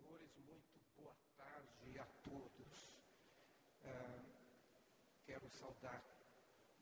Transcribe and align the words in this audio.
senhores, 0.00 0.30
muito 0.46 0.80
boa 0.96 1.14
tarde 1.36 1.98
a 1.98 2.06
todos. 2.22 2.92
Ah, 3.84 4.22
quero 5.26 5.48
saudar 5.50 6.02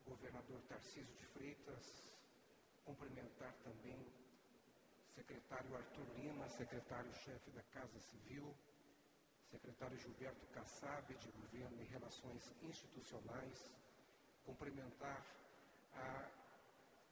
o 0.05 0.09
governador 0.11 0.61
Tarcísio 0.67 1.13
de 1.15 1.25
Freitas, 1.27 2.03
cumprimentar 2.85 3.53
também 3.63 3.99
o 3.99 5.13
secretário 5.13 5.75
Arthur 5.75 6.07
Lima, 6.17 6.47
secretário-chefe 6.49 7.51
da 7.51 7.63
Casa 7.63 7.99
Civil, 7.99 8.55
secretário 9.49 9.97
Gilberto 9.97 10.45
Kassab, 10.47 11.13
de 11.13 11.31
Governo 11.31 11.81
e 11.81 11.85
Relações 11.85 12.53
Institucionais, 12.61 13.71
cumprimentar 14.45 15.25
a 15.93 16.31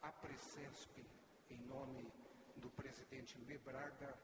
APRECESP, 0.03 1.05
em 1.49 1.59
nome 1.65 2.11
do 2.57 2.69
presidente 2.71 3.37
Lê 3.45 3.57
Braga, 3.57 4.17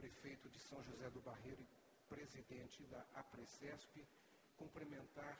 prefeito 0.00 0.48
de 0.48 0.58
São 0.60 0.82
José 0.82 1.10
do 1.10 1.20
Barreiro 1.20 1.60
e 1.60 2.14
presidente 2.14 2.82
da 2.84 3.04
APRECESP, 3.16 4.02
cumprimentar 4.56 5.38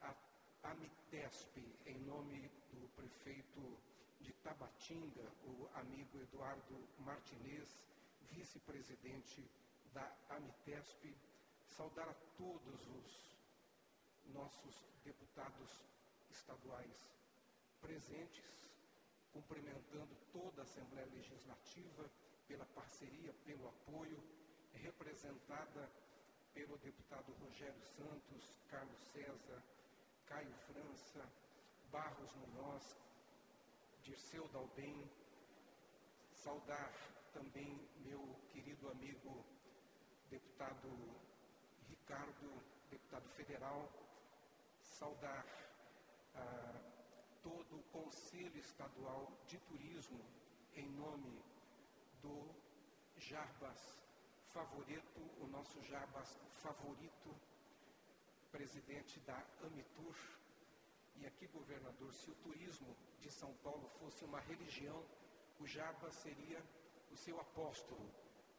a 0.00 0.12
AMITESP, 0.64 1.64
em 1.86 1.98
nome 2.00 2.50
do 2.72 2.88
prefeito 2.96 3.78
de 4.20 4.32
Tabatinga, 4.42 5.22
o 5.44 5.68
amigo 5.74 6.18
Eduardo 6.18 6.88
Martinez, 6.98 7.78
vice-presidente 8.32 9.48
da 9.94 10.12
AMITESP, 10.30 11.14
saudar 11.68 12.08
a 12.08 12.14
todos 12.36 12.80
os 12.88 13.36
nossos 14.34 14.82
deputados 15.04 15.70
estaduais 16.28 17.14
presentes, 17.80 18.66
cumprimentando 19.32 20.16
toda 20.32 20.62
a 20.62 20.64
Assembleia 20.64 21.06
Legislativa 21.06 22.10
pela 22.46 22.64
parceria, 22.66 23.32
pelo 23.44 23.68
apoio, 23.68 24.22
representada 24.72 25.90
pelo 26.54 26.76
deputado 26.78 27.32
Rogério 27.44 27.82
Santos, 27.96 28.60
Carlos 28.70 29.00
César, 29.12 29.62
Caio 30.26 30.54
França, 30.66 31.26
Barros 31.90 32.34
Munhoz, 32.34 32.96
Dirceu 34.02 34.46
Dalbem, 34.48 35.10
saudar 36.32 36.92
também 37.32 37.88
meu 38.04 38.36
querido 38.50 38.88
amigo 38.90 39.44
deputado 40.30 40.88
Ricardo, 41.88 42.62
deputado 42.90 43.28
federal, 43.30 43.88
saudar 44.82 45.46
ah, 46.34 46.80
todo 47.42 47.78
o 47.78 47.82
Conselho 47.92 48.58
Estadual 48.58 49.30
de 49.46 49.58
Turismo 49.60 50.20
em 50.74 50.88
nome 50.90 51.42
do 52.22 52.54
Jarbas 53.16 53.80
favorito, 54.52 55.20
o 55.40 55.46
nosso 55.46 55.82
Jarbas 55.82 56.38
favorito, 56.62 57.34
presidente 58.50 59.18
da 59.20 59.44
Amitur. 59.64 60.14
E 61.16 61.26
aqui, 61.26 61.46
governador, 61.48 62.12
se 62.14 62.30
o 62.30 62.34
turismo 62.36 62.96
de 63.20 63.30
São 63.30 63.52
Paulo 63.62 63.88
fosse 64.00 64.24
uma 64.24 64.40
religião, 64.40 65.04
o 65.60 65.66
Jarbas 65.66 66.14
seria 66.14 66.62
o 67.10 67.16
seu 67.16 67.38
apóstolo. 67.40 68.10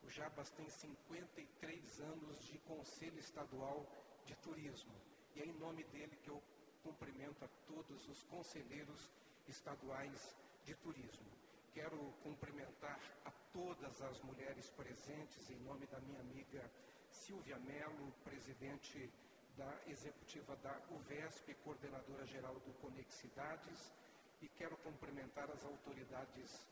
O 0.04 0.10
Jarbas 0.10 0.50
tem 0.52 0.70
53 0.70 2.00
anos 2.02 2.44
de 2.46 2.58
Conselho 2.60 3.20
Estadual 3.20 3.86
de 4.26 4.36
Turismo. 4.38 4.94
E 5.36 5.42
é 5.42 5.46
em 5.46 5.54
nome 5.54 5.84
dele 5.86 6.16
que 6.18 6.30
eu 6.30 6.42
cumprimento 6.84 7.44
a 7.44 7.48
todos 7.66 8.08
os 8.08 8.24
conselheiros 8.24 9.10
estaduais 9.48 10.36
de 10.64 10.76
turismo. 10.76 11.32
Quero 11.74 11.98
cumprimentar 12.22 13.00
a 13.26 13.32
todas 13.54 14.02
as 14.02 14.20
mulheres 14.22 14.68
presentes 14.72 15.48
em 15.52 15.60
nome 15.60 15.86
da 15.86 16.00
minha 16.00 16.20
amiga 16.20 16.70
Silvia 17.12 17.58
Mello, 17.60 18.12
presidente 18.24 19.12
da 19.56 19.72
executiva 19.88 20.56
da 20.58 20.76
UVESP, 20.90 21.54
coordenadora 21.64 22.26
geral 22.26 22.56
do 22.56 22.74
Conexidades, 22.82 23.94
e 24.42 24.48
quero 24.50 24.76
cumprimentar 24.78 25.50
as 25.52 25.64
autoridades 25.64 26.68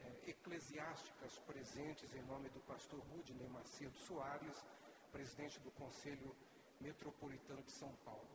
eh, 0.00 0.30
eclesiásticas 0.30 1.38
presentes 1.40 2.12
em 2.14 2.22
nome 2.22 2.48
do 2.48 2.60
pastor 2.60 3.00
Rudney 3.12 3.46
Macedo 3.50 3.96
Soares, 3.98 4.64
presidente 5.12 5.60
do 5.60 5.70
Conselho 5.72 6.34
Metropolitano 6.80 7.62
de 7.62 7.70
São 7.70 7.94
Paulo. 7.96 8.34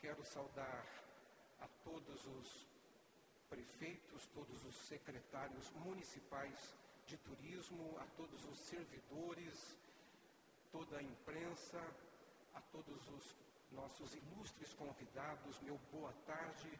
Quero 0.00 0.24
saudar 0.24 0.86
a 1.60 1.68
todos 1.84 2.26
os 2.26 2.66
prefeitos, 3.50 4.26
todos 4.28 4.64
os 4.64 4.74
secretários 4.86 5.70
municipais 5.72 6.79
de 7.10 7.16
turismo, 7.16 7.98
a 7.98 8.06
todos 8.16 8.44
os 8.44 8.56
servidores, 8.56 9.76
toda 10.70 10.96
a 10.98 11.02
imprensa, 11.02 11.80
a 12.54 12.60
todos 12.60 13.08
os 13.08 13.34
nossos 13.72 14.14
ilustres 14.14 14.72
convidados, 14.74 15.60
meu 15.60 15.76
boa 15.90 16.12
tarde 16.24 16.70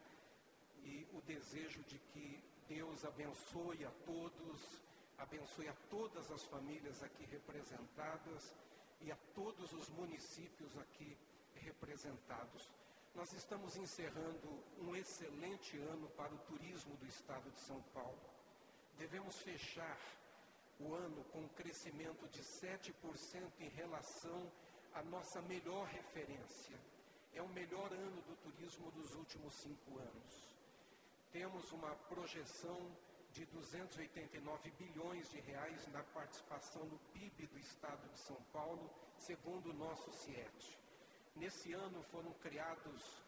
e 0.85 1.05
o 1.13 1.21
desejo 1.23 1.83
de 1.83 1.99
que 1.99 2.41
Deus 2.69 3.05
abençoe 3.05 3.85
a 3.85 3.91
todos, 4.07 4.81
abençoe 5.19 5.67
a 5.67 5.75
todas 5.91 6.31
as 6.31 6.45
famílias 6.45 7.03
aqui 7.03 7.25
representadas 7.25 8.55
e 9.01 9.11
a 9.11 9.17
todos 9.35 9.73
os 9.73 9.89
municípios 9.89 10.79
aqui 10.79 11.19
representados. 11.57 12.71
Nós 13.17 13.33
estamos 13.33 13.77
encerrando 13.77 14.49
um 14.79 14.95
excelente 14.95 15.77
ano 15.79 16.09
para 16.11 16.33
o 16.33 16.39
turismo 16.39 16.97
do 16.99 17.07
estado 17.09 17.51
de 17.51 17.59
São 17.59 17.83
Paulo. 17.93 18.40
Devemos 19.01 19.41
fechar 19.41 19.99
o 20.79 20.93
ano 20.93 21.25
com 21.33 21.39
um 21.41 21.49
crescimento 21.49 22.29
de 22.29 22.43
7% 22.43 22.93
em 23.59 23.69
relação 23.71 24.53
à 24.93 25.03
nossa 25.05 25.41
melhor 25.41 25.87
referência. 25.87 26.79
É 27.33 27.41
o 27.41 27.49
melhor 27.49 27.91
ano 27.95 28.21
do 28.21 28.37
turismo 28.43 28.91
dos 28.91 29.15
últimos 29.15 29.55
cinco 29.55 29.99
anos. 29.99 30.55
Temos 31.33 31.73
uma 31.73 31.95
projeção 32.11 32.79
de 33.33 33.47
289 33.47 34.71
bilhões 34.73 35.31
de 35.31 35.41
reais 35.41 35.87
na 35.95 36.03
participação 36.03 36.85
no 36.85 36.99
PIB 37.15 37.47
do 37.47 37.59
estado 37.59 38.07
de 38.07 38.19
São 38.19 38.37
Paulo, 38.53 38.91
segundo 39.17 39.71
o 39.71 39.79
nosso 39.79 40.13
CIET. 40.13 40.79
Nesse 41.37 41.73
ano 41.73 42.03
foram 42.03 42.35
criados 42.35 43.25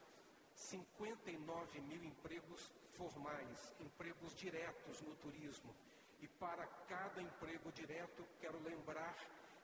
59 0.73 1.81
mil 1.83 2.03
empregos 2.03 2.73
formais, 2.97 3.75
empregos 3.79 4.35
diretos 4.35 5.03
no 5.03 5.15
turismo. 5.17 5.75
E 6.23 6.29
para 6.29 6.67
cada 6.89 7.21
emprego 7.21 7.71
direto, 7.73 8.25
quero 8.41 8.59
lembrar 8.63 9.15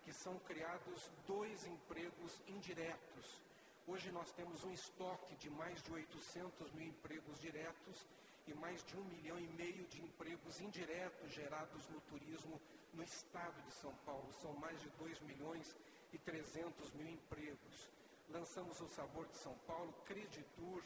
que 0.02 0.12
são 0.12 0.38
criados 0.40 1.10
dois 1.26 1.64
empregos 1.64 2.42
indiretos. 2.46 3.42
Hoje 3.86 4.10
nós 4.12 4.30
temos 4.32 4.62
um 4.64 4.70
estoque 4.70 5.34
de 5.36 5.48
mais 5.48 5.82
de 5.82 5.90
800 5.90 6.72
mil 6.72 6.88
empregos 6.88 7.40
diretos 7.40 8.06
e 8.46 8.52
mais 8.52 8.84
de 8.84 8.94
um 8.98 9.04
milhão 9.04 9.38
e 9.38 9.48
meio 9.48 9.86
de 9.86 10.02
empregos 10.02 10.60
indiretos 10.60 11.32
gerados 11.32 11.88
no 11.88 12.02
turismo 12.02 12.60
no 12.92 13.02
estado 13.02 13.62
de 13.62 13.72
São 13.72 13.94
Paulo. 14.04 14.30
São 14.42 14.52
mais 14.54 14.78
de 14.82 14.90
2 14.90 15.20
milhões 15.22 15.74
e 16.12 16.18
300 16.18 16.92
mil 16.92 17.08
empregos 17.08 17.97
lançamos 18.30 18.80
o 18.80 18.88
Sabor 18.88 19.26
de 19.26 19.36
São 19.36 19.54
Paulo, 19.66 19.92
Creditur, 20.04 20.82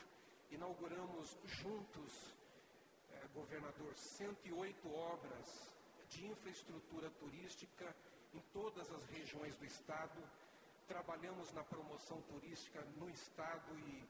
inauguramos 0.50 1.36
juntos, 1.44 2.34
eh, 3.10 3.26
governador, 3.34 3.94
108 3.96 4.94
obras 4.94 5.72
de 6.08 6.26
infraestrutura 6.26 7.10
turística 7.10 7.94
em 8.34 8.40
todas 8.52 8.90
as 8.90 9.04
regiões 9.06 9.56
do 9.56 9.64
estado. 9.64 10.22
Trabalhamos 10.86 11.52
na 11.52 11.64
promoção 11.64 12.20
turística 12.22 12.80
no 12.96 13.08
estado 13.10 13.78
e 13.78 14.04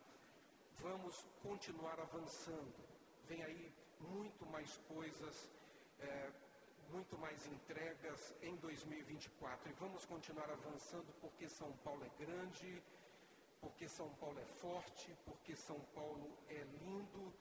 vamos 0.80 1.24
continuar 1.42 1.98
avançando. 2.00 2.74
Vem 3.26 3.42
aí 3.44 3.72
muito 4.00 4.44
mais 4.46 4.76
coisas, 4.88 5.48
eh, 6.00 6.32
muito 6.90 7.16
mais 7.18 7.46
entregas 7.46 8.34
em 8.42 8.56
2024. 8.56 9.70
E 9.70 9.72
vamos 9.74 10.04
continuar 10.04 10.50
avançando 10.50 11.12
porque 11.20 11.48
São 11.48 11.72
Paulo 11.78 12.04
é 12.04 12.24
grande, 12.24 12.82
porque 13.62 13.88
São 13.88 14.10
Paulo 14.16 14.38
é 14.40 14.44
forte, 14.60 15.16
porque 15.24 15.54
São 15.54 15.78
Paulo 15.94 16.36
é 16.48 16.64
lindo 16.82 17.32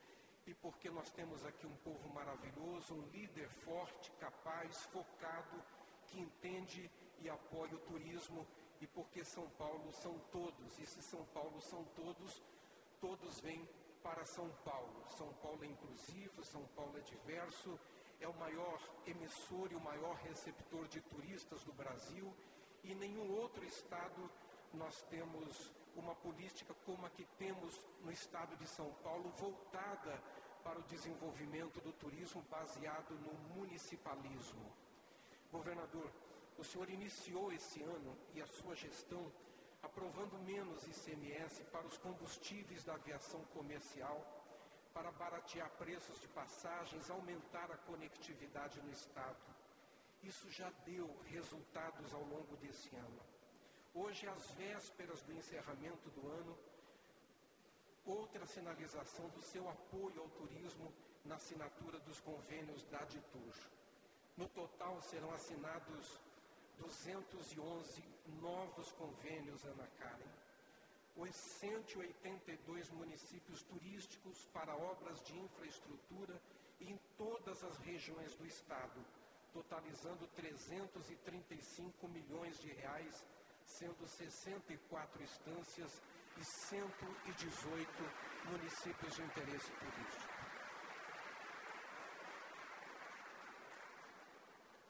e 0.45 0.53
porque 0.53 0.89
nós 0.91 1.09
temos 1.11 1.43
aqui 1.43 1.65
um 1.65 1.75
povo 1.77 2.07
maravilhoso, 2.13 2.93
um 2.93 3.07
líder 3.07 3.49
forte, 3.49 4.11
capaz, 4.19 4.83
focado, 4.85 5.61
que 6.07 6.19
entende 6.19 6.89
e 7.19 7.29
apoia 7.29 7.73
o 7.73 7.79
turismo 7.79 8.45
e 8.79 8.87
porque 8.87 9.25
São 9.25 9.49
Paulo 9.51 9.91
são 9.93 10.17
todos, 10.31 10.79
e 10.79 10.85
se 10.85 11.01
São 11.01 11.25
Paulo 11.25 11.59
são 11.61 11.83
todos, 11.95 12.41
todos 12.99 13.39
vêm 13.39 13.67
para 14.03 14.23
São 14.25 14.49
Paulo. 14.63 15.03
São 15.17 15.31
Paulo 15.33 15.63
é 15.63 15.67
inclusivo, 15.67 16.43
São 16.43 16.63
Paulo 16.75 16.97
é 16.97 17.01
diverso, 17.01 17.79
é 18.19 18.27
o 18.27 18.33
maior 18.37 18.79
emissor 19.07 19.71
e 19.71 19.75
o 19.75 19.81
maior 19.81 20.15
receptor 20.17 20.87
de 20.87 21.01
turistas 21.01 21.63
do 21.63 21.73
Brasil 21.73 22.31
e 22.83 22.93
nenhum 22.95 23.31
outro 23.39 23.63
estado 23.65 24.29
nós 24.73 25.01
temos 25.03 25.71
uma 25.95 26.15
política 26.15 26.73
como 26.85 27.05
a 27.05 27.09
que 27.09 27.25
temos 27.37 27.79
no 28.01 28.11
estado 28.11 28.55
de 28.57 28.67
São 28.67 28.91
Paulo, 29.03 29.29
voltada 29.37 30.21
para 30.63 30.79
o 30.79 30.83
desenvolvimento 30.83 31.81
do 31.81 31.91
turismo 31.93 32.41
baseado 32.49 33.11
no 33.15 33.33
municipalismo. 33.55 34.71
Governador, 35.51 36.11
o 36.57 36.63
senhor 36.63 36.89
iniciou 36.89 37.51
esse 37.51 37.81
ano 37.81 38.17
e 38.33 38.41
a 38.41 38.47
sua 38.47 38.75
gestão 38.75 39.31
aprovando 39.81 40.37
menos 40.39 40.85
ICMS 40.85 41.63
para 41.65 41.85
os 41.85 41.97
combustíveis 41.97 42.83
da 42.83 42.93
aviação 42.93 43.43
comercial, 43.45 44.19
para 44.93 45.11
baratear 45.11 45.69
preços 45.71 46.19
de 46.21 46.27
passagens, 46.27 47.09
aumentar 47.09 47.71
a 47.71 47.77
conectividade 47.77 48.81
no 48.81 48.91
Estado. 48.91 49.39
Isso 50.21 50.51
já 50.51 50.69
deu 50.85 51.09
resultados 51.25 52.13
ao 52.13 52.23
longo 52.23 52.55
desse 52.57 52.95
ano. 52.95 53.21
Hoje, 53.93 54.25
às 54.27 54.51
vésperas 54.51 55.21
do 55.23 55.33
encerramento 55.33 56.09
do 56.11 56.27
ano, 56.27 56.57
outra 58.05 58.45
sinalização 58.45 59.27
do 59.29 59.41
seu 59.41 59.69
apoio 59.69 60.21
ao 60.21 60.29
turismo 60.29 60.93
na 61.25 61.35
assinatura 61.35 61.99
dos 61.99 62.19
convênios 62.21 62.85
da 62.85 62.99
Aditur. 62.99 63.53
No 64.37 64.47
total 64.47 65.01
serão 65.01 65.33
assinados 65.33 66.17
211 66.79 68.01
novos 68.41 68.91
convênios 68.93 69.63
Ana 69.65 69.87
Karen. 69.99 70.31
Os 71.17 71.35
182 71.35 72.89
municípios 72.91 73.61
turísticos 73.63 74.45
para 74.53 74.73
obras 74.73 75.21
de 75.25 75.37
infraestrutura 75.37 76.41
em 76.79 76.97
todas 77.17 77.61
as 77.63 77.77
regiões 77.79 78.33
do 78.35 78.45
estado, 78.45 79.05
totalizando 79.51 80.25
335 80.29 82.07
milhões 82.07 82.57
de 82.59 82.71
reais, 82.71 83.23
sendo 83.77 84.07
64 84.07 85.23
instâncias 85.23 86.01
e 86.37 86.43
118 86.43 87.87
municípios 88.45 89.15
de 89.15 89.21
interesse 89.21 89.71
turístico. 89.71 90.41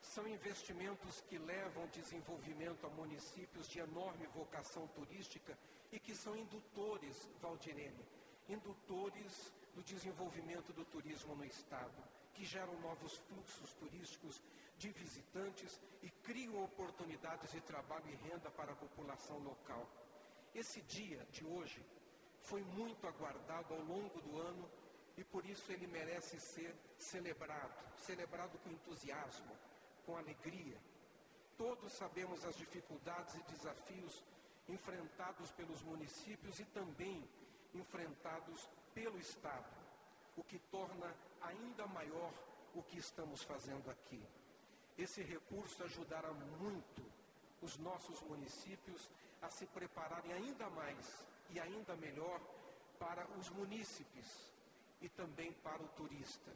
São 0.02 0.28
investimentos 0.28 1.22
que 1.22 1.38
levam 1.38 1.88
desenvolvimento 1.88 2.86
a 2.86 2.90
municípios 2.90 3.68
de 3.70 3.80
enorme 3.80 4.28
vocação 4.28 4.86
turística 4.88 5.58
e 5.92 6.00
que 6.00 6.14
são 6.14 6.36
indutores, 6.36 7.30
Valdirene, 7.42 8.06
indutores 8.50 9.54
do 9.74 9.84
desenvolvimento 9.84 10.74
do 10.74 10.86
turismo 10.86 11.36
no 11.36 11.46
Estado, 11.46 12.04
que 12.34 12.46
geram 12.46 12.80
novos 12.80 13.18
fluxos 13.18 13.74
turísticos 13.74 14.42
de 14.78 14.90
visitantes 14.90 15.80
e 16.02 16.10
criam 16.10 16.64
oportunidades 16.64 17.52
de 17.52 17.62
trabalho 17.62 18.10
e 18.10 18.30
renda 18.30 18.50
para 18.52 18.72
a 18.72 18.76
população 18.76 19.38
local. 19.40 19.88
Esse 20.54 20.82
dia 20.82 21.26
de 21.32 21.46
hoje 21.46 21.86
foi 22.42 22.62
muito 22.62 23.08
aguardado 23.08 23.74
ao 23.74 23.82
longo 23.82 24.20
do 24.22 24.40
ano 24.40 24.70
e 25.18 25.24
por 25.24 25.46
isso 25.46 25.72
ele 25.72 25.88
merece 25.88 26.40
ser 26.40 26.76
celebrado, 26.98 27.74
celebrado 27.98 28.58
com 28.60 28.72
entusiasmo, 28.72 29.56
com 30.06 30.18
alegria. 30.18 30.78
Todos 31.58 31.94
sabemos 31.94 32.44
as 32.44 32.56
dificuldades 32.58 33.36
e 33.36 33.52
desafios 33.52 34.24
enfrentados 34.68 35.52
pelos 35.52 35.82
municípios 35.84 36.60
e 36.60 36.66
também 36.66 37.24
enfrentados 37.74 38.68
pelo 38.94 39.18
Estado, 39.20 39.66
o 40.36 40.44
que 40.44 40.60
torna 40.60 41.14
ainda 41.42 41.86
maior 41.88 42.32
o 42.74 42.84
que 42.84 42.98
estamos 42.98 43.44
fazendo 43.44 43.90
aqui. 43.90 44.24
Esse 44.98 45.22
recurso 45.22 45.84
ajudará 45.84 46.32
muito 46.60 47.04
os 47.62 47.78
nossos 47.78 48.22
municípios 48.22 49.10
a 49.42 49.50
se 49.50 49.66
prepararem 49.68 50.34
ainda 50.34 50.70
mais 50.70 51.26
e 51.50 51.60
ainda 51.60 51.96
melhor 51.96 52.40
para 53.00 53.28
os 53.40 53.50
munícipes 53.50 54.52
e 55.02 55.10
também 55.10 55.52
para 55.54 55.82
o 55.82 55.88
turista. 55.90 56.52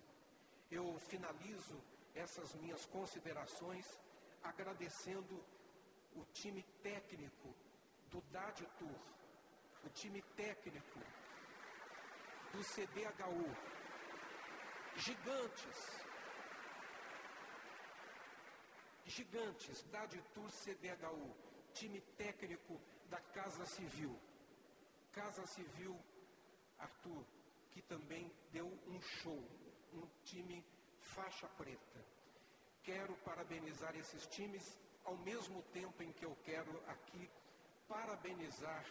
Eu 0.71 0.97
finalizo 0.99 1.75
essas 2.13 2.53
minhas 2.55 2.85
considerações 2.85 3.85
agradecendo 4.43 5.43
o 6.15 6.23
time 6.33 6.63
técnico 6.81 7.53
do 8.09 8.21
DAD 8.31 8.65
Tour, 8.77 8.99
o 9.83 9.89
time 9.89 10.21
técnico 10.35 10.99
do 12.55 12.63
CDHU, 12.63 13.53
gigantes, 14.95 16.05
gigantes, 19.05 19.83
DAD 19.91 20.21
Tour 20.33 20.49
CDHU, 20.49 21.35
time 21.73 21.99
técnico 22.17 22.79
da 23.09 23.19
Casa 23.19 23.65
Civil. 23.65 24.17
Casa 25.11 25.45
Civil, 25.47 25.99
Arthur, 26.79 27.25
que 27.71 27.81
também 27.81 28.31
deu 28.53 28.67
um 28.87 29.01
show, 29.01 29.43
um 29.93 30.07
time 30.23 30.63
faixa 31.01 31.47
preta. 31.57 32.05
Quero 32.83 33.13
parabenizar 33.17 33.93
esses 33.97 34.25
times 34.27 34.77
ao 35.03 35.17
mesmo 35.17 35.61
tempo 35.73 36.01
em 36.01 36.11
que 36.13 36.23
eu 36.23 36.35
quero 36.45 36.81
aqui 36.87 37.29
parabenizar 37.85 38.85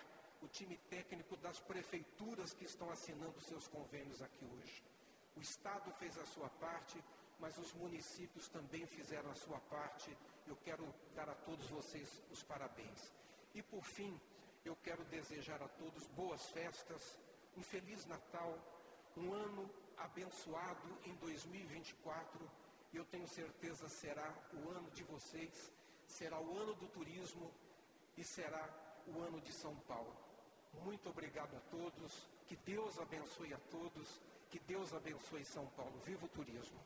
o 0.44 0.48
time 0.48 0.76
técnico 0.90 1.36
das 1.38 1.58
prefeituras 1.60 2.52
que 2.52 2.66
estão 2.66 2.90
assinando 2.90 3.40
seus 3.40 3.66
convênios 3.66 4.20
aqui 4.20 4.44
hoje. 4.44 4.84
O 5.34 5.40
Estado 5.40 5.90
fez 5.92 6.18
a 6.18 6.26
sua 6.26 6.50
parte, 6.50 7.02
mas 7.40 7.56
os 7.56 7.72
municípios 7.72 8.48
também 8.48 8.86
fizeram 8.86 9.30
a 9.30 9.34
sua 9.34 9.58
parte. 9.60 10.16
Eu 10.46 10.56
quero 10.56 10.86
dar 11.14 11.28
a 11.30 11.34
todos 11.34 11.66
vocês 11.68 12.22
os 12.30 12.42
parabéns. 12.42 13.12
E 13.54 13.62
por 13.62 13.82
fim, 13.82 14.20
eu 14.64 14.76
quero 14.76 15.02
desejar 15.04 15.62
a 15.62 15.68
todos 15.68 16.06
boas 16.08 16.44
festas, 16.50 17.16
um 17.56 17.62
feliz 17.62 18.04
Natal, 18.04 18.52
um 19.16 19.32
ano 19.32 19.70
abençoado 19.96 20.98
em 21.06 21.14
2024. 21.14 22.50
Eu 22.92 23.04
tenho 23.06 23.26
certeza 23.26 23.88
será 23.88 24.32
o 24.52 24.70
ano 24.70 24.90
de 24.90 25.02
vocês, 25.04 25.72
será 26.06 26.38
o 26.38 26.58
ano 26.58 26.74
do 26.74 26.86
turismo 26.88 27.50
e 28.16 28.22
será 28.22 28.68
o 29.06 29.20
ano 29.20 29.40
de 29.40 29.52
São 29.52 29.74
Paulo. 29.88 30.33
Muito 30.82 31.08
obrigado 31.10 31.54
a 31.56 31.60
todos, 31.70 32.26
que 32.46 32.56
Deus 32.56 32.98
abençoe 32.98 33.54
a 33.54 33.58
todos, 33.70 34.20
que 34.50 34.58
Deus 34.60 34.92
abençoe 34.92 35.44
São 35.44 35.66
Paulo. 35.76 36.00
Viva 36.04 36.26
o 36.26 36.28
turismo! 36.28 36.80